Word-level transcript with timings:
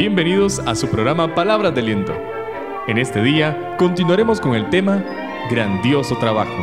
Bienvenidos 0.00 0.60
a 0.60 0.74
su 0.74 0.88
programa 0.88 1.34
Palabras 1.34 1.74
de 1.74 1.82
Aliento. 1.82 2.14
En 2.86 2.96
este 2.96 3.22
día 3.22 3.76
continuaremos 3.76 4.40
con 4.40 4.54
el 4.54 4.70
tema 4.70 5.04
Grandioso 5.50 6.16
Trabajo. 6.16 6.56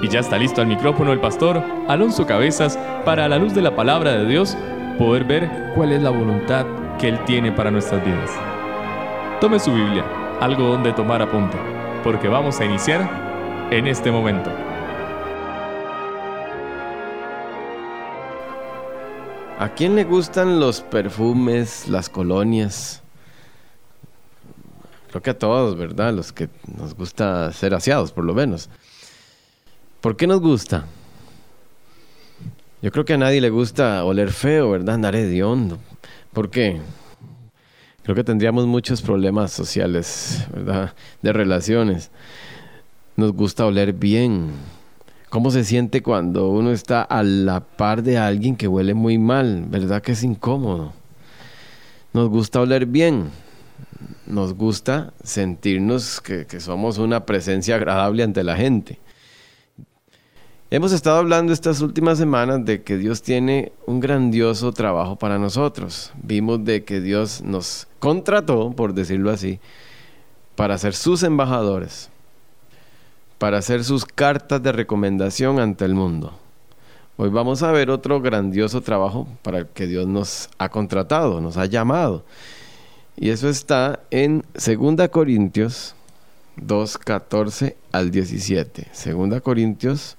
Y 0.00 0.08
ya 0.08 0.20
está 0.20 0.38
listo 0.38 0.62
al 0.62 0.66
micrófono 0.66 1.12
el 1.12 1.20
pastor 1.20 1.62
Alonso 1.86 2.24
Cabezas 2.24 2.78
para 3.04 3.26
a 3.26 3.28
la 3.28 3.36
luz 3.36 3.52
de 3.52 3.60
la 3.60 3.76
palabra 3.76 4.12
de 4.12 4.24
Dios 4.24 4.56
poder 4.96 5.24
ver 5.24 5.50
cuál 5.74 5.92
es 5.92 6.00
la 6.00 6.08
voluntad 6.08 6.64
que 6.98 7.08
Él 7.08 7.22
tiene 7.26 7.52
para 7.52 7.70
nuestras 7.70 8.02
vidas. 8.02 8.30
Tome 9.38 9.58
su 9.58 9.74
Biblia, 9.74 10.06
algo 10.40 10.66
donde 10.66 10.94
tomar 10.94 11.20
apunte, 11.20 11.58
porque 12.02 12.28
vamos 12.28 12.58
a 12.58 12.64
iniciar 12.64 13.68
en 13.70 13.86
este 13.86 14.10
momento. 14.10 14.50
¿A 19.60 19.74
quién 19.74 19.94
le 19.94 20.04
gustan 20.04 20.58
los 20.58 20.80
perfumes, 20.80 21.86
las 21.86 22.08
colonias? 22.08 23.02
Creo 25.10 25.20
que 25.20 25.28
a 25.28 25.38
todos, 25.38 25.76
¿verdad? 25.76 26.14
Los 26.14 26.32
que 26.32 26.48
nos 26.78 26.94
gusta 26.94 27.52
ser 27.52 27.74
aseados, 27.74 28.10
por 28.10 28.24
lo 28.24 28.32
menos. 28.32 28.70
¿Por 30.00 30.16
qué 30.16 30.26
nos 30.26 30.40
gusta? 30.40 30.86
Yo 32.80 32.90
creo 32.90 33.04
que 33.04 33.12
a 33.12 33.18
nadie 33.18 33.42
le 33.42 33.50
gusta 33.50 34.02
oler 34.04 34.32
feo, 34.32 34.70
¿verdad? 34.70 34.94
Andar 34.94 35.14
hediondo. 35.14 35.76
¿Por 36.32 36.48
qué? 36.48 36.80
Creo 38.02 38.16
que 38.16 38.24
tendríamos 38.24 38.66
muchos 38.66 39.02
problemas 39.02 39.52
sociales, 39.52 40.42
¿verdad? 40.54 40.94
De 41.20 41.34
relaciones. 41.34 42.10
Nos 43.14 43.32
gusta 43.32 43.66
oler 43.66 43.92
bien 43.92 44.52
¿Cómo 45.30 45.52
se 45.52 45.62
siente 45.62 46.02
cuando 46.02 46.48
uno 46.48 46.72
está 46.72 47.02
a 47.02 47.22
la 47.22 47.60
par 47.60 48.02
de 48.02 48.18
alguien 48.18 48.56
que 48.56 48.66
huele 48.66 48.94
muy 48.94 49.16
mal? 49.16 49.64
¿Verdad 49.68 50.02
que 50.02 50.10
es 50.10 50.24
incómodo? 50.24 50.92
Nos 52.12 52.28
gusta 52.28 52.60
oler 52.60 52.84
bien. 52.84 53.30
Nos 54.26 54.54
gusta 54.54 55.12
sentirnos 55.22 56.20
que, 56.20 56.46
somos 56.58 56.98
una 56.98 57.26
presencia 57.26 57.76
agradable 57.76 58.24
ante 58.24 58.42
la 58.42 58.56
gente. 58.56 58.98
Hemos 60.68 60.90
estado 60.90 61.18
hablando 61.18 61.52
estas 61.52 61.80
últimas 61.80 62.18
semanas 62.18 62.64
de 62.64 62.82
que 62.82 62.96
Dios 62.96 63.22
tiene 63.22 63.70
un 63.86 64.00
grandioso 64.00 64.72
trabajo 64.72 65.14
para 65.14 65.38
nosotros. 65.38 66.12
Vimos 66.20 66.64
de 66.64 66.82
que 66.82 67.00
Dios 67.00 67.40
nos 67.40 67.86
contrató, 68.00 68.72
por 68.72 68.94
decirlo 68.94 69.30
así, 69.30 69.60
para 70.56 70.76
ser 70.76 70.94
sus 70.94 71.22
embajadores 71.22 72.10
para 73.40 73.56
hacer 73.56 73.84
sus 73.84 74.04
cartas 74.04 74.62
de 74.62 74.70
recomendación 74.70 75.60
ante 75.60 75.86
el 75.86 75.94
mundo. 75.94 76.38
Hoy 77.16 77.30
vamos 77.30 77.62
a 77.62 77.72
ver 77.72 77.88
otro 77.88 78.20
grandioso 78.20 78.82
trabajo 78.82 79.26
para 79.40 79.60
el 79.60 79.66
que 79.68 79.86
Dios 79.86 80.06
nos 80.06 80.50
ha 80.58 80.68
contratado, 80.68 81.40
nos 81.40 81.56
ha 81.56 81.64
llamado. 81.64 82.22
Y 83.16 83.30
eso 83.30 83.48
está 83.48 84.00
en 84.10 84.44
2 84.52 85.08
Corintios 85.08 85.94
2, 86.56 86.98
14 86.98 87.78
al 87.92 88.10
17. 88.10 88.88
2 89.10 89.40
Corintios 89.40 90.18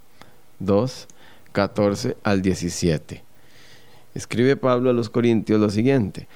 2, 0.58 1.08
14 1.52 2.18
al 2.24 2.42
17. 2.42 3.24
Escribe 4.16 4.58
Pablo 4.58 4.90
a 4.90 4.94
los 4.94 5.12
Corintios 5.12 5.62
lo 5.62 5.70
siguiente. 5.70 6.28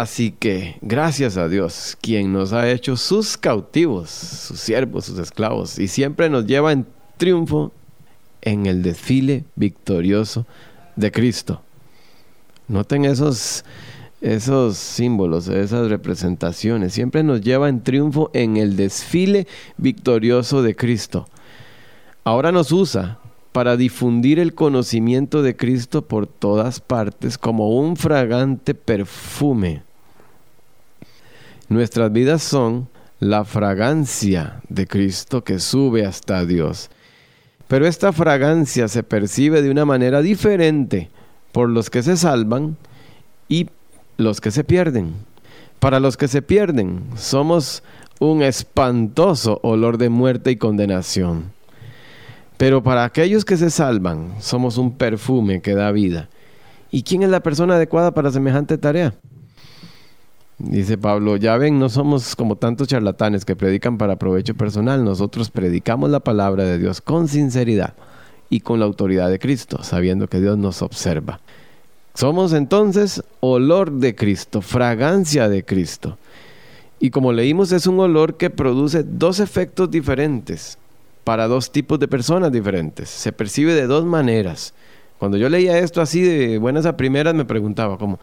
Así 0.00 0.30
que, 0.30 0.78
gracias 0.80 1.36
a 1.36 1.46
Dios, 1.46 1.94
quien 2.00 2.32
nos 2.32 2.54
ha 2.54 2.70
hecho 2.70 2.96
sus 2.96 3.36
cautivos, 3.36 4.08
sus 4.08 4.58
siervos, 4.58 5.04
sus 5.04 5.18
esclavos, 5.18 5.78
y 5.78 5.88
siempre 5.88 6.30
nos 6.30 6.46
lleva 6.46 6.72
en 6.72 6.86
triunfo 7.18 7.70
en 8.40 8.64
el 8.64 8.82
desfile 8.82 9.44
victorioso 9.56 10.46
de 10.96 11.12
Cristo. 11.12 11.60
Noten 12.66 13.04
esos, 13.04 13.62
esos 14.22 14.78
símbolos, 14.78 15.48
esas 15.48 15.90
representaciones. 15.90 16.94
Siempre 16.94 17.22
nos 17.22 17.42
lleva 17.42 17.68
en 17.68 17.82
triunfo 17.82 18.30
en 18.32 18.56
el 18.56 18.76
desfile 18.76 19.46
victorioso 19.76 20.62
de 20.62 20.74
Cristo. 20.74 21.28
Ahora 22.24 22.52
nos 22.52 22.72
usa 22.72 23.18
para 23.52 23.76
difundir 23.76 24.38
el 24.38 24.54
conocimiento 24.54 25.42
de 25.42 25.56
Cristo 25.56 26.08
por 26.08 26.26
todas 26.26 26.80
partes 26.80 27.36
como 27.36 27.78
un 27.78 27.96
fragante 27.98 28.74
perfume. 28.74 29.89
Nuestras 31.70 32.10
vidas 32.12 32.42
son 32.42 32.88
la 33.20 33.44
fragancia 33.44 34.60
de 34.68 34.88
Cristo 34.88 35.44
que 35.44 35.60
sube 35.60 36.04
hasta 36.04 36.44
Dios. 36.44 36.90
Pero 37.68 37.86
esta 37.86 38.12
fragancia 38.12 38.88
se 38.88 39.04
percibe 39.04 39.62
de 39.62 39.70
una 39.70 39.84
manera 39.84 40.20
diferente 40.20 41.10
por 41.52 41.68
los 41.68 41.88
que 41.88 42.02
se 42.02 42.16
salvan 42.16 42.76
y 43.48 43.68
los 44.16 44.40
que 44.40 44.50
se 44.50 44.64
pierden. 44.64 45.14
Para 45.78 46.00
los 46.00 46.16
que 46.16 46.26
se 46.26 46.42
pierden 46.42 47.04
somos 47.14 47.84
un 48.18 48.42
espantoso 48.42 49.60
olor 49.62 49.96
de 49.96 50.08
muerte 50.08 50.50
y 50.50 50.56
condenación. 50.56 51.52
Pero 52.56 52.82
para 52.82 53.04
aquellos 53.04 53.44
que 53.44 53.56
se 53.56 53.70
salvan, 53.70 54.34
somos 54.40 54.76
un 54.76 54.96
perfume 54.96 55.62
que 55.62 55.76
da 55.76 55.92
vida. 55.92 56.30
¿Y 56.90 57.04
quién 57.04 57.22
es 57.22 57.30
la 57.30 57.44
persona 57.44 57.76
adecuada 57.76 58.12
para 58.12 58.32
semejante 58.32 58.76
tarea? 58.76 59.14
Dice 60.62 60.98
Pablo, 60.98 61.36
ya 61.36 61.56
ven, 61.56 61.78
no 61.78 61.88
somos 61.88 62.36
como 62.36 62.54
tantos 62.54 62.86
charlatanes 62.86 63.46
que 63.46 63.56
predican 63.56 63.96
para 63.96 64.16
provecho 64.16 64.54
personal, 64.54 65.02
nosotros 65.02 65.50
predicamos 65.50 66.10
la 66.10 66.20
palabra 66.20 66.64
de 66.64 66.76
Dios 66.76 67.00
con 67.00 67.28
sinceridad 67.28 67.94
y 68.50 68.60
con 68.60 68.78
la 68.78 68.84
autoridad 68.84 69.30
de 69.30 69.38
Cristo, 69.38 69.82
sabiendo 69.82 70.28
que 70.28 70.38
Dios 70.38 70.58
nos 70.58 70.82
observa. 70.82 71.40
Somos 72.12 72.52
entonces 72.52 73.22
olor 73.40 73.90
de 73.90 74.14
Cristo, 74.14 74.60
fragancia 74.60 75.48
de 75.48 75.64
Cristo. 75.64 76.18
Y 76.98 77.08
como 77.08 77.32
leímos, 77.32 77.72
es 77.72 77.86
un 77.86 77.98
olor 77.98 78.36
que 78.36 78.50
produce 78.50 79.02
dos 79.02 79.40
efectos 79.40 79.90
diferentes 79.90 80.76
para 81.24 81.48
dos 81.48 81.72
tipos 81.72 81.98
de 81.98 82.06
personas 82.06 82.52
diferentes. 82.52 83.08
Se 83.08 83.32
percibe 83.32 83.72
de 83.72 83.86
dos 83.86 84.04
maneras. 84.04 84.74
Cuando 85.18 85.38
yo 85.38 85.48
leía 85.48 85.78
esto 85.78 86.02
así 86.02 86.20
de 86.20 86.58
buenas 86.58 86.84
a 86.84 86.98
primeras, 86.98 87.34
me 87.34 87.46
preguntaba 87.46 87.96
como 87.96 88.20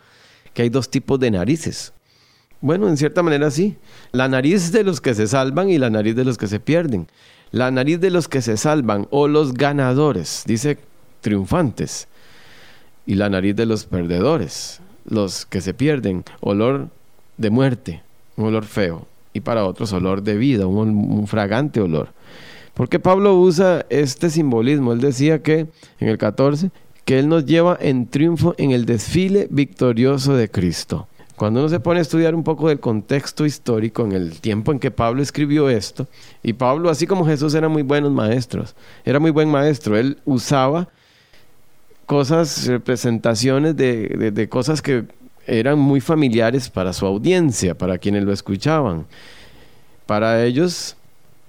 que 0.54 0.62
hay 0.62 0.70
dos 0.70 0.88
tipos 0.88 1.20
de 1.20 1.32
narices. 1.32 1.94
Bueno, 2.62 2.88
en 2.88 2.98
cierta 2.98 3.24
manera 3.24 3.52
sí. 3.52 3.76
La 4.12 4.28
nariz 4.28 4.72
de 4.72 4.84
los 4.84 5.02
que 5.02 5.14
se 5.14 5.28
salvan 5.28 5.70
y 5.70 5.78
la 5.78 5.90
nariz 5.90 6.16
de 6.16 6.26
los 6.26 6.38
que 6.38 6.48
se 6.48 6.60
pierden. 6.60 7.08
La 7.52 7.72
nariz 7.72 8.00
de 8.00 8.10
los 8.10 8.28
que 8.28 8.42
se 8.42 8.58
salvan 8.58 9.08
o 9.10 9.28
los 9.28 9.54
ganadores, 9.54 10.44
dice 10.46 10.78
triunfantes. 11.22 12.08
Y 13.06 13.16
la 13.16 13.30
nariz 13.30 13.56
de 13.56 13.66
los 13.66 13.86
perdedores, 13.86 14.82
los 15.06 15.46
que 15.46 15.62
se 15.62 15.74
pierden, 15.74 16.26
olor 16.42 16.90
de 17.38 17.50
muerte, 17.50 18.04
un 18.36 18.46
olor 18.46 18.66
feo. 18.66 19.08
Y 19.34 19.40
para 19.40 19.66
otros 19.66 19.94
olor 19.94 20.24
de 20.24 20.36
vida, 20.36 20.66
un, 20.68 20.90
un 20.90 21.28
fragante 21.28 21.80
olor. 21.80 22.10
Porque 22.74 23.00
Pablo 23.00 23.36
usa 23.38 23.86
este 23.90 24.30
simbolismo. 24.30 24.94
Él 24.94 25.00
decía 25.00 25.42
que 25.42 25.68
en 26.00 26.10
el 26.10 26.18
14, 26.18 26.72
que 27.06 27.20
Él 27.20 27.30
nos 27.30 27.46
lleva 27.46 27.78
en 27.80 28.08
triunfo 28.08 28.56
en 28.58 28.72
el 28.72 28.86
desfile 28.86 29.48
victorioso 29.50 30.36
de 30.36 30.50
Cristo. 30.50 31.08
Cuando 31.38 31.60
uno 31.60 31.70
se 31.70 31.80
pone 31.80 32.00
a 32.00 32.02
estudiar 32.02 32.34
un 32.34 32.44
poco 32.44 32.68
del 32.68 32.80
contexto 32.80 33.46
histórico 33.46 34.04
en 34.04 34.12
el 34.12 34.42
tiempo 34.42 34.72
en 34.72 34.80
que 34.80 34.90
Pablo 34.90 35.22
escribió 35.22 35.70
esto, 35.70 36.08
y 36.42 36.54
Pablo, 36.54 36.90
así 36.90 37.06
como 37.06 37.28
Jesús, 37.28 37.54
era 37.54 37.70
muy 37.70 37.84
buenos 37.84 38.12
maestros, 38.12 38.76
era 39.06 39.20
muy 39.20 39.30
buen 39.30 39.48
maestro, 39.48 39.96
él 39.96 40.18
usaba 40.26 40.90
cosas, 42.08 42.66
representaciones 42.66 43.78
de, 43.78 44.32
de 44.34 44.50
cosas 44.50 44.82
que 44.82 45.06
eran 45.46 45.78
muy 45.78 46.02
familiares 46.02 46.72
para 46.72 46.92
su 46.92 47.06
audiencia, 47.06 47.78
para 47.78 48.00
quienes 48.00 48.24
lo 48.24 48.34
escuchaban. 48.34 49.06
Para 50.08 50.44
ellos, 50.44 50.98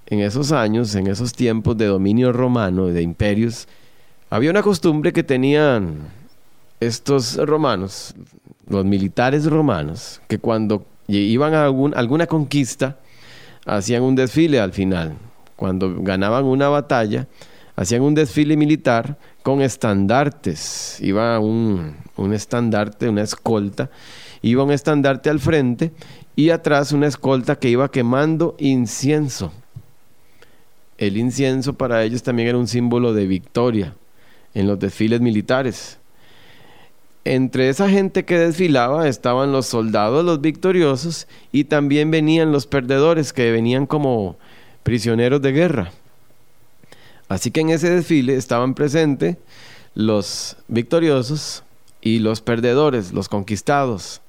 en 0.05 0.19
esos 0.19 0.51
años, 0.51 0.93
en 0.93 1.07
esos 1.07 1.33
tiempos 1.33 1.75
de 1.79 1.87
dominio 1.87 2.31
romano, 2.31 2.85
de 2.85 3.01
imperios, 3.01 3.67
había 4.29 4.51
una 4.51 4.61
costumbre 4.61 5.11
que 5.13 5.23
tenían 5.23 6.18
estos 6.79 7.35
romanos, 7.37 8.15
los 8.67 8.85
militares 8.85 9.45
romanos, 9.45 10.21
que 10.27 10.39
cuando 10.39 10.85
iban 11.07 11.53
a 11.53 11.65
alguna 11.65 12.27
conquista, 12.27 12.97
hacían 13.65 14.03
un 14.03 14.15
desfile 14.15 14.59
al 14.59 14.73
final. 14.73 15.13
Cuando 15.55 16.01
ganaban 16.01 16.45
una 16.45 16.69
batalla, 16.69 17.27
hacían 17.75 18.01
un 18.01 18.15
desfile 18.15 18.55
militar 18.55 19.17
con 19.43 19.61
estandartes. 19.61 20.99
Iba 21.01 21.39
un, 21.39 21.95
un 22.15 22.33
estandarte, 22.33 23.09
una 23.09 23.23
escolta, 23.23 23.89
iba 24.41 24.63
un 24.63 24.71
estandarte 24.71 25.29
al 25.29 25.39
frente 25.39 25.91
y 26.35 26.51
atrás 26.51 26.91
una 26.91 27.07
escolta 27.07 27.57
que 27.57 27.69
iba 27.69 27.91
quemando 27.91 28.55
incienso 28.59 29.51
el 30.99 31.15
incienso 31.15 31.73
para 31.73 32.03
ellos 32.03 32.23
también 32.23 32.49
era 32.49 32.57
un 32.57 32.67
símbolo 32.67 33.13
de 33.13 33.25
victoria 33.25 33.95
en 34.53 34.67
los 34.67 34.77
desfiles 34.79 35.21
militares. 35.21 35.97
Entre 37.25 37.69
esa 37.69 37.89
gente 37.89 38.23
que 38.23 38.39
desfilaba 38.39 39.07
estaban 39.07 39.51
los 39.51 39.65
soldados, 39.65 40.23
los 40.23 40.41
victoriosos, 40.41 41.27
y 41.51 41.65
también 41.65 42.11
venían 42.11 42.51
los 42.51 42.65
perdedores 42.65 43.33
que 43.33 43.51
venían 43.51 43.85
como 43.85 44.37
prisioneros 44.83 45.41
de 45.41 45.51
guerra. 45.51 45.91
Así 47.27 47.51
que 47.51 47.61
en 47.61 47.69
ese 47.69 47.89
desfile 47.89 48.35
estaban 48.35 48.73
presentes 48.73 49.37
los 49.93 50.57
victoriosos 50.67 51.63
y 52.01 52.19
los 52.19 52.41
perdedores, 52.41 53.13
los 53.13 53.29
conquistados. 53.29 54.21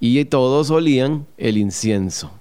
y 0.00 0.24
todos 0.24 0.70
olían 0.70 1.26
el 1.38 1.56
incienso. 1.56 2.32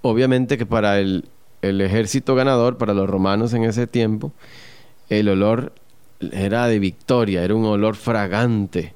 Obviamente 0.00 0.56
que 0.56 0.64
para 0.64 0.98
el, 0.98 1.26
el 1.60 1.82
ejército 1.82 2.34
ganador, 2.34 2.78
para 2.78 2.94
los 2.94 3.08
romanos 3.08 3.52
en 3.52 3.64
ese 3.64 3.86
tiempo, 3.86 4.32
el 5.10 5.28
olor 5.28 5.74
era 6.32 6.66
de 6.66 6.78
victoria, 6.78 7.42
era 7.42 7.54
un 7.54 7.64
olor 7.64 7.96
fragante. 7.96 8.94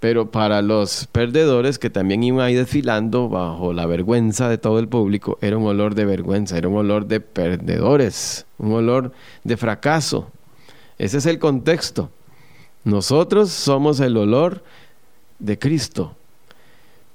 Pero 0.00 0.30
para 0.30 0.60
los 0.60 1.06
perdedores 1.06 1.78
que 1.78 1.88
también 1.88 2.22
iban 2.22 2.40
ahí 2.40 2.54
desfilando 2.54 3.28
bajo 3.28 3.72
la 3.72 3.86
vergüenza 3.86 4.48
de 4.48 4.58
todo 4.58 4.78
el 4.78 4.88
público, 4.88 5.38
era 5.40 5.56
un 5.56 5.66
olor 5.66 5.94
de 5.94 6.04
vergüenza, 6.04 6.58
era 6.58 6.68
un 6.68 6.76
olor 6.76 7.06
de 7.06 7.20
perdedores, 7.20 8.46
un 8.58 8.72
olor 8.72 9.12
de 9.42 9.56
fracaso. 9.56 10.30
Ese 10.98 11.18
es 11.18 11.26
el 11.26 11.38
contexto. 11.38 12.10
Nosotros 12.84 13.50
somos 13.50 14.00
el 14.00 14.16
olor 14.16 14.62
de 15.38 15.58
Cristo. 15.58 16.14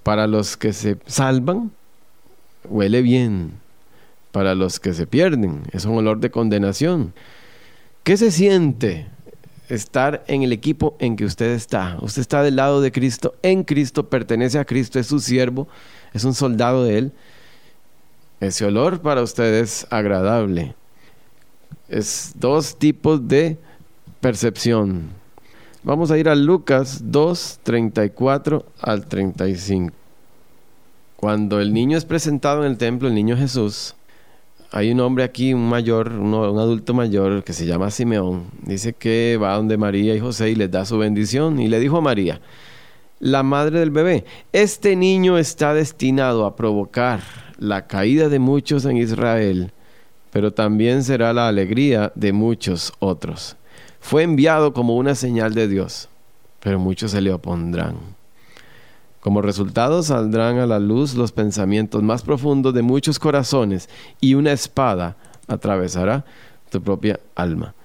Para 0.03 0.25
los 0.25 0.57
que 0.57 0.73
se 0.73 0.97
salvan, 1.05 1.71
huele 2.65 3.01
bien. 3.01 3.53
Para 4.31 4.55
los 4.55 4.79
que 4.79 4.93
se 4.93 5.07
pierden, 5.07 5.63
es 5.71 5.85
un 5.85 5.97
olor 5.97 6.19
de 6.19 6.31
condenación. 6.31 7.13
¿Qué 8.03 8.17
se 8.17 8.31
siente 8.31 9.07
estar 9.73 10.23
en 10.27 10.43
el 10.43 10.51
equipo 10.51 10.95
en 10.99 11.15
que 11.15 11.25
usted 11.25 11.51
está? 11.51 11.97
Usted 12.01 12.21
está 12.21 12.43
del 12.43 12.57
lado 12.57 12.81
de 12.81 12.91
Cristo, 12.91 13.35
en 13.41 13.63
Cristo, 13.63 14.09
pertenece 14.09 14.59
a 14.59 14.65
Cristo, 14.65 14.99
es 14.99 15.07
su 15.07 15.19
siervo, 15.19 15.67
es 16.13 16.23
un 16.23 16.33
soldado 16.33 16.83
de 16.83 16.97
Él. 16.97 17.11
Ese 18.39 18.65
olor 18.65 19.01
para 19.01 19.21
usted 19.21 19.53
es 19.53 19.87
agradable. 19.89 20.75
Es 21.87 22.33
dos 22.35 22.77
tipos 22.77 23.27
de 23.27 23.57
percepción. 24.19 25.09
Vamos 25.83 26.11
a 26.11 26.17
ir 26.17 26.27
a 26.27 26.35
Lucas 26.35 27.01
2, 27.05 27.59
34 27.63 28.65
al 28.81 29.05
35. 29.07 29.95
Cuando 31.15 31.59
el 31.59 31.73
niño 31.73 31.97
es 31.97 32.05
presentado 32.05 32.65
en 32.65 32.71
el 32.71 32.77
templo, 32.77 33.07
el 33.07 33.15
niño 33.15 33.37
Jesús, 33.37 33.95
hay 34.71 34.91
un 34.91 35.01
hombre 35.01 35.25
aquí, 35.25 35.53
un 35.53 35.67
mayor, 35.67 36.13
un, 36.13 36.33
adulto 36.33 36.93
mayor 36.93 37.43
que 37.43 37.51
se 37.51 37.65
llama 37.65 37.91
Simeón. 37.91 38.45
Dice 38.63 38.93
que 38.93 39.37
va 39.41 39.57
donde 39.57 39.77
María 39.77 40.15
y 40.15 40.19
José 40.21 40.51
y 40.51 40.55
les 40.55 40.71
da 40.71 40.85
su 40.85 40.97
bendición. 40.97 41.59
Y 41.59 41.67
le 41.67 41.79
dijo 41.81 41.97
a 41.97 42.01
María, 42.01 42.39
la 43.19 43.43
madre 43.43 43.79
del 43.79 43.91
bebé, 43.91 44.23
este 44.53 44.95
niño 44.95 45.37
está 45.37 45.73
destinado 45.73 46.45
a 46.45 46.55
provocar 46.55 47.19
la 47.59 47.85
caída 47.85 48.29
de 48.29 48.39
muchos 48.39 48.85
en 48.85 48.95
Israel, 48.95 49.73
pero 50.31 50.53
también 50.53 51.03
será 51.03 51.33
la 51.33 51.49
alegría 51.49 52.13
de 52.15 52.31
muchos 52.31 52.93
otros. 52.99 53.57
Fue 53.99 54.23
enviado 54.23 54.73
como 54.73 54.95
una 54.95 55.15
señal 55.15 55.53
de 55.53 55.67
Dios, 55.67 56.07
pero 56.61 56.79
muchos 56.79 57.11
se 57.11 57.19
le 57.19 57.33
opondrán. 57.33 57.97
Como 59.21 59.43
resultado 59.43 60.01
saldrán 60.01 60.57
a 60.57 60.65
la 60.65 60.79
luz 60.79 61.13
los 61.13 61.31
pensamientos 61.31 62.01
más 62.01 62.23
profundos 62.23 62.73
de 62.73 62.81
muchos 62.81 63.19
corazones 63.19 63.87
y 64.19 64.33
una 64.33 64.51
espada 64.51 65.15
atravesará 65.47 66.25
tu 66.71 66.81
propia 66.81 67.19
alma. 67.35 67.75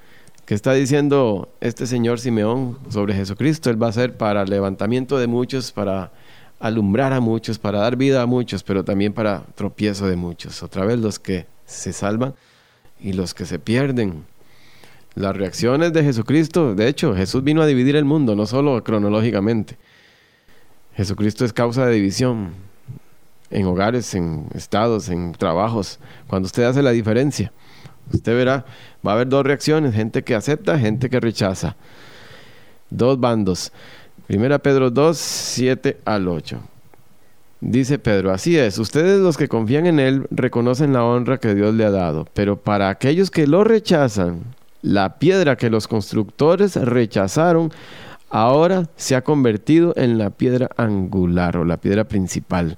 ¿Qué 0.47 0.55
está 0.55 0.73
diciendo 0.73 1.51
este 1.61 1.87
señor 1.87 2.21
Simeón 2.21 2.79
sobre 2.89 3.15
Jesucristo? 3.15 3.69
Él 3.69 3.83
va 3.83 3.89
a 3.89 3.93
ser 3.93 4.17
para 4.17 4.47
levantamiento 4.47 5.19
de 5.19 5.27
muchos, 5.27 5.73
para 5.73 6.11
alumbrar 6.59 7.13
a 7.13 7.21
muchos, 7.21 7.59
para 7.59 7.81
dar 7.81 7.97
vida 7.97 8.23
a 8.23 8.27
muchos, 8.27 8.63
pero 8.63 8.83
también 8.83 9.13
para 9.13 9.43
tropiezo 9.57 10.07
de 10.07 10.17
muchos. 10.17 10.63
Otra 10.63 10.87
vez 10.87 10.99
los 10.99 11.19
que 11.19 11.47
se 11.67 11.93
salvan 11.93 12.35
y 12.99 13.13
los 13.13 13.35
que 13.35 13.45
se 13.45 13.59
pierden. 13.59 14.25
Las 15.15 15.37
reacciones 15.37 15.93
de 15.93 16.03
Jesucristo, 16.03 16.75
de 16.75 16.89
hecho, 16.89 17.15
Jesús 17.15 17.45
vino 17.45 17.61
a 17.61 17.67
dividir 17.67 17.97
el 17.97 18.07
mundo, 18.07 18.35
no 18.35 18.47
solo 18.47 18.83
cronológicamente. 18.83 19.77
Jesucristo 20.97 21.45
es 21.45 21.53
causa 21.53 21.87
de 21.87 21.95
división 21.95 22.53
en 23.51 23.67
hogares, 23.67 24.15
en 24.15 24.47
estados, 24.55 25.09
en 25.09 25.33
trabajos. 25.33 25.99
Cuando 26.27 26.47
usted 26.47 26.65
hace 26.65 26.83
la 26.83 26.91
diferencia, 26.91 27.53
usted 28.13 28.35
verá, 28.35 28.65
va 29.07 29.13
a 29.13 29.15
haber 29.15 29.29
dos 29.29 29.45
reacciones, 29.45 29.95
gente 29.95 30.23
que 30.23 30.35
acepta, 30.35 30.79
gente 30.79 31.11
que 31.11 31.21
rechaza. 31.21 31.77
Dos 32.89 33.21
bandos. 33.21 33.73
Primera 34.27 34.59
Pedro 34.59 34.91
2, 34.91 35.17
7 35.17 35.99
al 36.05 36.29
8. 36.29 36.61
Dice 37.61 37.99
Pedro, 37.99 38.33
así 38.33 38.59
es, 38.59 38.79
ustedes 38.79 39.21
los 39.21 39.37
que 39.37 39.49
confían 39.49 39.87
en 39.87 39.99
Él 39.99 40.27
reconocen 40.31 40.93
la 40.93 41.05
honra 41.05 41.39
que 41.39 41.55
Dios 41.55 41.75
le 41.75 41.85
ha 41.85 41.91
dado, 41.91 42.27
pero 42.35 42.57
para 42.61 42.91
aquellos 42.91 43.31
que 43.31 43.47
lo 43.47 43.65
rechazan, 43.65 44.43
la 44.83 45.19
piedra 45.19 45.57
que 45.57 45.71
los 45.71 45.89
constructores 45.89 46.77
rechazaron 46.77 47.73
ahora 48.31 48.89
se 48.97 49.15
ha 49.15 49.23
convertido 49.23 49.93
en 49.97 50.19
la 50.19 50.31
piedra 50.31 50.71
angular 50.77 51.57
o 51.57 51.65
la 51.65 51.77
piedra 51.77 52.05
principal. 52.05 52.77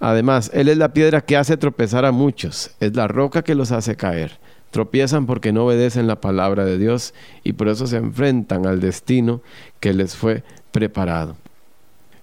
Además, 0.00 0.50
Él 0.54 0.68
es 0.68 0.78
la 0.78 0.92
piedra 0.92 1.20
que 1.20 1.36
hace 1.36 1.56
tropezar 1.56 2.04
a 2.04 2.12
muchos, 2.12 2.70
es 2.80 2.94
la 2.94 3.08
roca 3.08 3.42
que 3.42 3.54
los 3.54 3.72
hace 3.72 3.96
caer. 3.96 4.38
Tropiezan 4.70 5.26
porque 5.26 5.52
no 5.52 5.64
obedecen 5.64 6.06
la 6.06 6.20
palabra 6.20 6.64
de 6.64 6.78
Dios 6.78 7.14
y 7.42 7.54
por 7.54 7.68
eso 7.68 7.86
se 7.86 7.96
enfrentan 7.96 8.66
al 8.66 8.80
destino 8.80 9.40
que 9.80 9.94
les 9.94 10.14
fue 10.14 10.42
preparado. 10.72 11.36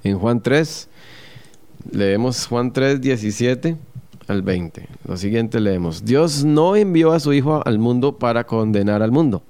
En 0.04 0.20
Juan 0.20 0.42
3, 0.42 0.88
leemos 1.92 2.46
Juan 2.46 2.72
3, 2.72 3.02
17 3.02 3.76
al 4.28 4.42
20. 4.44 4.88
Lo 5.08 5.18
siguiente 5.18 5.60
leemos, 5.60 6.06
Dios 6.06 6.44
no 6.46 6.76
envió 6.76 7.14
a 7.14 7.20
su 7.20 7.34
Hijo 7.34 7.62
al 7.66 7.80
mundo 7.80 8.18
para 8.20 8.46
condenar 8.46 9.02
al 9.02 9.12
mundo 9.12 9.42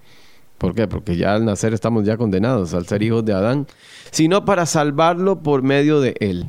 ¿Por 0.58 0.74
qué? 0.74 0.88
Porque 0.88 1.18
ya 1.18 1.34
al 1.34 1.46
nacer 1.46 1.74
estamos 1.74 2.06
ya 2.06 2.18
condenados 2.18 2.74
al 2.74 2.88
ser 2.88 3.04
hijos 3.04 3.26
de 3.26 3.34
Adán, 3.34 3.68
sino 4.12 4.46
para 4.46 4.66
salvarlo 4.66 5.40
por 5.40 5.62
medio 5.64 6.00
de 6.00 6.16
él. 6.20 6.46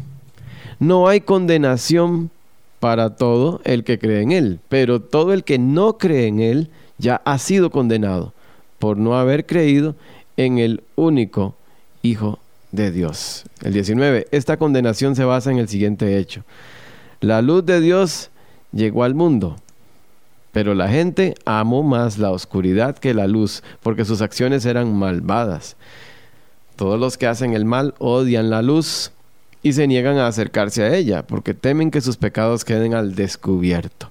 No 0.78 1.08
hay 1.08 1.20
condenación 1.20 2.30
para 2.80 3.16
todo 3.16 3.60
el 3.64 3.82
que 3.84 3.98
cree 3.98 4.22
en 4.22 4.32
él, 4.32 4.60
pero 4.68 5.00
todo 5.00 5.32
el 5.32 5.42
que 5.42 5.58
no 5.58 5.98
cree 5.98 6.26
en 6.26 6.40
él 6.40 6.70
ya 6.98 7.20
ha 7.24 7.38
sido 7.38 7.70
condenado 7.70 8.32
por 8.78 8.96
no 8.96 9.16
haber 9.16 9.46
creído 9.46 9.94
en 10.36 10.58
el 10.58 10.82
único 10.94 11.54
Hijo 12.02 12.38
de 12.70 12.92
Dios. 12.92 13.44
El 13.62 13.72
19. 13.72 14.28
Esta 14.30 14.58
condenación 14.58 15.16
se 15.16 15.24
basa 15.24 15.50
en 15.50 15.58
el 15.58 15.66
siguiente 15.66 16.18
hecho. 16.18 16.44
La 17.20 17.42
luz 17.42 17.66
de 17.66 17.80
Dios 17.80 18.30
llegó 18.70 19.02
al 19.02 19.14
mundo 19.14 19.56
pero 20.56 20.74
la 20.74 20.88
gente 20.88 21.34
amó 21.44 21.82
más 21.82 22.16
la 22.16 22.30
oscuridad 22.30 22.96
que 22.96 23.12
la 23.12 23.26
luz, 23.26 23.62
porque 23.82 24.06
sus 24.06 24.22
acciones 24.22 24.64
eran 24.64 24.96
malvadas. 24.96 25.76
Todos 26.76 26.98
los 26.98 27.18
que 27.18 27.26
hacen 27.26 27.52
el 27.52 27.66
mal 27.66 27.92
odian 27.98 28.48
la 28.48 28.62
luz 28.62 29.12
y 29.62 29.74
se 29.74 29.86
niegan 29.86 30.16
a 30.16 30.28
acercarse 30.28 30.82
a 30.82 30.96
ella, 30.96 31.26
porque 31.26 31.52
temen 31.52 31.90
que 31.90 32.00
sus 32.00 32.16
pecados 32.16 32.64
queden 32.64 32.94
al 32.94 33.14
descubierto. 33.14 34.10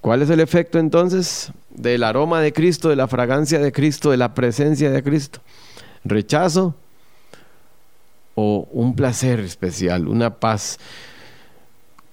¿Cuál 0.00 0.22
es 0.22 0.30
el 0.30 0.38
efecto 0.38 0.78
entonces 0.78 1.50
del 1.70 2.04
aroma 2.04 2.40
de 2.40 2.52
Cristo, 2.52 2.88
de 2.88 2.94
la 2.94 3.08
fragancia 3.08 3.58
de 3.58 3.72
Cristo, 3.72 4.12
de 4.12 4.16
la 4.16 4.32
presencia 4.32 4.92
de 4.92 5.02
Cristo? 5.02 5.40
Rechazo 6.04 6.76
o 8.36 8.68
un 8.70 8.94
placer 8.94 9.40
especial, 9.40 10.06
una 10.06 10.36
paz. 10.38 10.78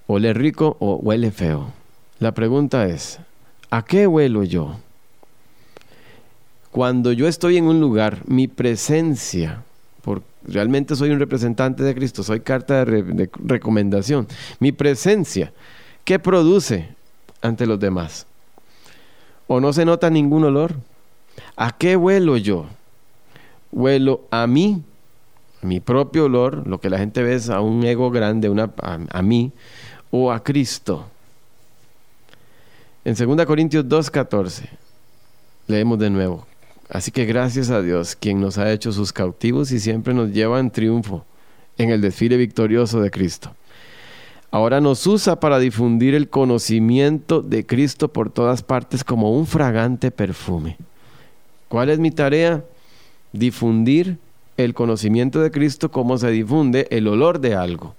Huele 0.08 0.34
rico 0.34 0.78
o 0.80 0.96
huele 0.96 1.30
feo. 1.30 1.80
La 2.22 2.34
pregunta 2.34 2.86
es, 2.86 3.18
¿a 3.72 3.84
qué 3.84 4.06
huelo 4.06 4.44
yo? 4.44 4.76
Cuando 6.70 7.14
yo 7.14 7.28
estoy 7.28 7.58
en 7.58 7.64
un 7.66 7.82
lugar, 7.82 8.20
mi 8.28 8.48
presencia, 8.48 9.64
porque 10.04 10.24
realmente 10.44 10.96
soy 10.96 11.10
un 11.10 11.18
representante 11.18 11.82
de 11.82 11.96
Cristo, 11.96 12.22
soy 12.22 12.42
carta 12.42 12.86
de, 12.86 13.28
recomendación, 13.44 14.28
mi 14.60 14.72
presencia, 14.72 15.52
¿qué 16.06 16.20
produce 16.20 16.90
ante 17.42 17.66
los 17.66 17.80
demás? 17.80 18.28
¿O 19.48 19.60
no 19.60 19.74
se 19.74 19.84
nota 19.84 20.12
ningún 20.12 20.44
olor? 20.44 20.76
¿A 21.56 21.76
qué 21.76 21.98
huelo 21.98 22.38
yo? 22.38 22.68
Huelo 23.72 24.22
a 24.30 24.46
mí, 24.46 24.84
mi 25.64 25.80
propio 25.80 26.26
olor, 26.26 26.68
lo 26.68 26.80
que 26.80 26.92
la 26.92 27.00
gente 27.00 27.24
ve 27.24 27.34
es 27.34 27.50
a 27.50 27.62
un 27.62 27.84
ego 27.84 28.12
grande, 28.12 28.48
a 29.10 29.22
mí, 29.24 29.52
o 30.12 30.32
a 30.32 30.44
Cristo. 30.44 31.08
En 33.04 33.16
2 33.16 33.46
Corintios 33.48 33.84
2.14 33.86 34.70
leemos 35.66 35.98
de 35.98 36.12
nuevo. 36.12 36.46
Así 36.88 37.10
que 37.10 37.26
gracias 37.26 37.72
a 37.72 37.82
Dios, 37.82 38.16
quien 38.16 38.40
nos 38.40 38.60
ha 38.60 38.72
hecho 38.72 38.92
sus 38.92 39.12
cautivos 39.12 39.72
y 39.72 39.80
siempre 39.80 40.14
nos 40.14 40.30
lleva 40.30 40.60
en 40.60 40.70
triunfo 40.70 41.26
en 41.80 41.90
el 41.90 42.00
desfile 42.00 42.38
victorioso 42.38 43.02
de 43.02 43.10
Cristo. 43.10 43.56
Ahora 44.52 44.82
nos 44.82 45.08
usa 45.08 45.40
para 45.40 45.58
difundir 45.58 46.14
el 46.14 46.30
conocimiento 46.30 47.42
de 47.42 47.66
Cristo 47.66 48.10
por 48.10 48.30
todas 48.30 48.62
partes 48.62 49.04
como 49.04 49.36
un 49.36 49.48
fragante 49.48 50.12
perfume. 50.12 50.78
¿Cuál 51.70 51.90
es 51.90 51.98
mi 51.98 52.12
tarea? 52.12 52.64
Difundir 53.34 54.20
el 54.58 54.76
conocimiento 54.76 55.42
de 55.42 55.50
Cristo 55.50 55.90
como 55.90 56.20
se 56.20 56.30
difunde 56.30 56.88
el 56.92 57.08
olor 57.08 57.40
de 57.40 57.56
algo. 57.56 57.96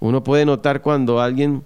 Uno 0.00 0.24
puede 0.24 0.46
notar 0.46 0.80
cuando 0.80 1.20
alguien 1.20 1.62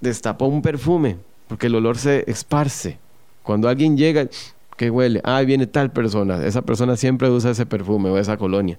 destapó 0.00 0.46
un 0.46 0.60
perfume 0.60 1.18
porque 1.54 1.68
el 1.68 1.76
olor 1.76 1.98
se 1.98 2.28
esparce. 2.28 2.98
Cuando 3.44 3.68
alguien 3.68 3.96
llega, 3.96 4.28
¿qué 4.76 4.90
huele? 4.90 5.20
Ah, 5.22 5.40
viene 5.42 5.68
tal 5.68 5.92
persona. 5.92 6.44
Esa 6.44 6.62
persona 6.62 6.96
siempre 6.96 7.30
usa 7.30 7.52
ese 7.52 7.64
perfume 7.64 8.10
o 8.10 8.18
esa 8.18 8.36
colonia. 8.36 8.76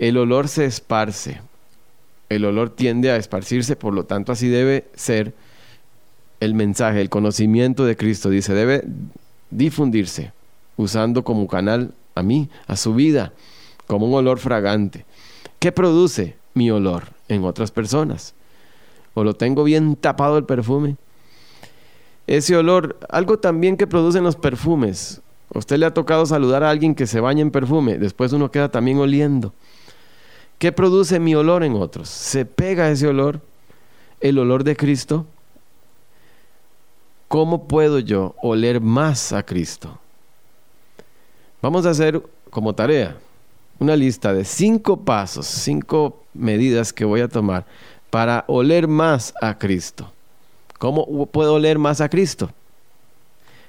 El 0.00 0.16
olor 0.16 0.48
se 0.48 0.64
esparce. 0.64 1.40
el 2.30 2.44
olor 2.44 2.70
tiende 2.70 3.12
a 3.12 3.16
esparcirse, 3.16 3.76
por 3.76 3.94
lo 3.94 4.06
tanto 4.06 4.32
así 4.32 4.48
debe 4.48 4.86
ser 4.96 5.34
el 6.40 6.54
mensaje, 6.54 7.00
el 7.00 7.10
conocimiento 7.10 7.84
de 7.84 7.96
Cristo. 7.96 8.28
Dice, 8.28 8.54
debe 8.54 8.82
difundirse 9.52 10.32
usando 10.76 11.22
como 11.22 11.46
canal 11.46 11.92
a 12.16 12.24
mí, 12.24 12.50
a 12.66 12.74
su 12.74 12.92
vida, 12.92 13.32
como 13.86 14.06
un 14.06 14.14
olor 14.14 14.40
fragante. 14.40 15.04
¿Qué 15.60 15.70
produce 15.70 16.34
mi 16.54 16.72
olor 16.72 17.04
en 17.28 17.44
otras 17.44 17.70
personas? 17.70 18.34
¿O 19.14 19.22
lo 19.22 19.34
tengo 19.34 19.62
bien 19.62 19.94
tapado 19.94 20.38
el 20.38 20.44
perfume? 20.44 20.96
Ese 22.28 22.54
olor, 22.58 22.98
algo 23.08 23.38
también 23.38 23.78
que 23.78 23.86
producen 23.86 24.22
los 24.22 24.36
perfumes. 24.36 25.22
¿A 25.52 25.58
usted 25.58 25.78
le 25.78 25.86
ha 25.86 25.94
tocado 25.94 26.26
saludar 26.26 26.62
a 26.62 26.68
alguien 26.68 26.94
que 26.94 27.06
se 27.06 27.20
baña 27.20 27.40
en 27.40 27.50
perfume? 27.50 27.96
Después 27.96 28.34
uno 28.34 28.50
queda 28.50 28.68
también 28.68 28.98
oliendo. 28.98 29.54
¿Qué 30.58 30.70
produce 30.70 31.18
mi 31.20 31.34
olor 31.34 31.64
en 31.64 31.72
otros? 31.72 32.10
¿Se 32.10 32.44
pega 32.44 32.90
ese 32.90 33.06
olor? 33.06 33.40
¿El 34.20 34.38
olor 34.38 34.62
de 34.62 34.76
Cristo? 34.76 35.24
¿Cómo 37.28 37.66
puedo 37.66 37.98
yo 37.98 38.34
oler 38.42 38.82
más 38.82 39.32
a 39.32 39.42
Cristo? 39.42 39.98
Vamos 41.62 41.86
a 41.86 41.90
hacer 41.90 42.22
como 42.50 42.74
tarea 42.74 43.16
una 43.78 43.96
lista 43.96 44.34
de 44.34 44.44
cinco 44.44 44.98
pasos, 44.98 45.46
cinco 45.46 46.22
medidas 46.34 46.92
que 46.92 47.06
voy 47.06 47.22
a 47.22 47.28
tomar 47.28 47.64
para 48.10 48.44
oler 48.48 48.86
más 48.86 49.32
a 49.40 49.56
Cristo. 49.56 50.12
¿Cómo 50.78 51.26
puedo 51.26 51.54
oler 51.54 51.78
más 51.78 52.00
a 52.00 52.08
Cristo? 52.08 52.50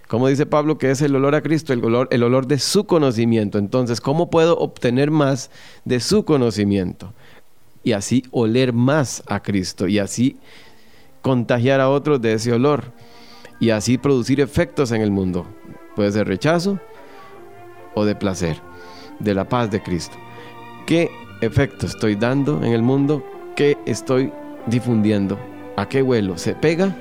Como 0.08 0.28
dice 0.28 0.46
Pablo 0.46 0.78
que 0.78 0.90
es 0.90 1.02
el 1.02 1.16
olor 1.16 1.36
a 1.36 1.42
Cristo, 1.42 1.74
el 1.74 1.84
olor, 1.84 2.08
el 2.12 2.24
olor 2.24 2.48
de 2.48 2.58
su 2.58 2.86
conocimiento. 2.86 3.58
Entonces, 3.58 4.02
¿cómo 4.02 4.30
puedo 4.30 4.58
obtener 4.58 5.12
más 5.12 5.52
de 5.86 6.00
su 6.00 6.26
conocimiento? 6.26 7.14
Y 7.84 7.92
así 7.92 8.24
oler 8.32 8.74
más 8.74 9.24
a 9.28 9.42
Cristo 9.42 9.88
y 9.88 10.00
así 10.00 10.38
contagiar 11.22 11.80
a 11.80 11.90
otros 11.90 12.22
de 12.22 12.34
ese 12.34 12.54
olor 12.54 12.86
y 13.60 13.70
así 13.70 13.98
producir 13.98 14.40
efectos 14.40 14.92
en 14.92 15.02
el 15.02 15.12
mundo. 15.12 15.46
Puede 15.96 16.12
ser 16.12 16.28
rechazo 16.28 16.80
o 17.94 18.06
de 18.06 18.16
placer, 18.16 18.58
de 19.20 19.34
la 19.34 19.48
paz 19.48 19.70
de 19.70 19.82
Cristo. 19.82 20.18
¿Qué 20.88 21.10
efecto 21.42 21.86
estoy 21.86 22.16
dando 22.16 22.64
en 22.64 22.74
el 22.74 22.82
mundo? 22.82 23.24
¿Qué 23.56 23.78
estoy 23.86 24.32
difundiendo? 24.66 25.38
¿A 25.80 25.88
qué 25.88 26.02
vuelo? 26.02 26.38
¿Se 26.38 26.56
pega? 26.56 26.94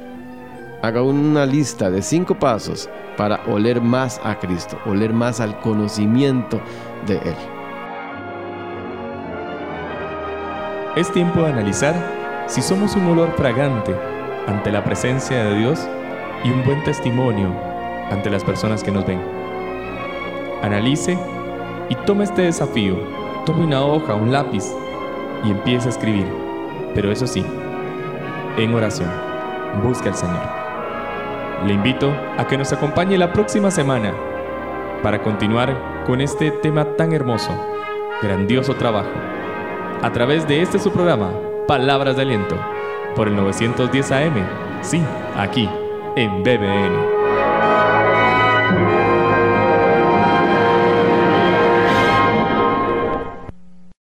haga 0.82 1.02
una 1.02 1.44
lista 1.44 1.90
de 1.90 2.00
cinco 2.00 2.38
pasos 2.38 2.88
para 3.16 3.40
oler 3.48 3.80
más 3.80 4.20
a 4.22 4.38
Cristo, 4.38 4.78
oler 4.86 5.12
más 5.12 5.40
al 5.40 5.58
conocimiento 5.58 6.60
de 7.08 7.16
Él. 7.16 7.34
Es 10.94 11.10
tiempo 11.10 11.40
de 11.40 11.48
analizar 11.48 11.92
si 12.46 12.62
somos 12.62 12.94
un 12.94 13.08
olor 13.08 13.32
fragante 13.36 13.96
ante 14.46 14.70
la 14.70 14.84
presencia 14.84 15.42
de 15.42 15.58
Dios 15.58 15.80
y 16.44 16.50
un 16.50 16.64
buen 16.64 16.84
testimonio 16.84 17.52
ante 18.12 18.30
las 18.30 18.44
personas 18.44 18.84
que 18.84 18.92
nos 18.92 19.04
ven. 19.04 19.20
Analice 20.62 21.18
y 21.88 21.96
tome 22.06 22.22
este 22.22 22.42
desafío. 22.42 22.94
Tome 23.44 23.64
una 23.64 23.84
hoja, 23.84 24.14
un 24.14 24.30
lápiz 24.30 24.72
y 25.42 25.50
empiece 25.50 25.88
a 25.88 25.90
escribir. 25.90 26.28
Pero 26.94 27.10
eso 27.10 27.26
sí, 27.26 27.44
en 28.58 28.74
oración. 28.74 29.10
Busca 29.82 30.10
al 30.10 30.14
Señor. 30.14 30.42
Le 31.66 31.74
invito 31.74 32.12
a 32.36 32.46
que 32.46 32.56
nos 32.56 32.72
acompañe 32.72 33.16
la 33.18 33.32
próxima 33.32 33.70
semana 33.70 34.12
para 35.02 35.22
continuar 35.22 36.04
con 36.06 36.20
este 36.20 36.50
tema 36.50 36.96
tan 36.96 37.12
hermoso, 37.12 37.50
grandioso 38.22 38.74
trabajo, 38.74 39.10
a 40.02 40.12
través 40.12 40.46
de 40.46 40.62
este 40.62 40.78
su 40.78 40.90
programa, 40.90 41.32
Palabras 41.66 42.16
de 42.16 42.22
Aliento, 42.22 42.56
por 43.14 43.28
el 43.28 43.36
910 43.36 44.12
AM, 44.12 44.46
sí, 44.82 45.02
aquí, 45.36 45.68
en 46.16 46.42
BBN. 46.42 47.07